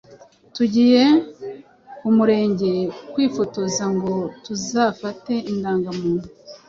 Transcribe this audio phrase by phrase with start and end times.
[0.55, 1.03] Tugiye
[1.97, 2.71] ku Murenge
[3.13, 6.25] kwifotoza ngo tuzafate indangamuntu.